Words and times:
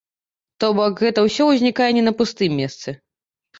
То 0.63 0.69
бок, 0.79 1.03
гэта 1.03 1.27
ўсё 1.27 1.43
ўзнікае 1.51 1.91
не 1.99 2.03
на 2.09 2.17
пустым 2.25 2.59
месцы. 2.63 2.99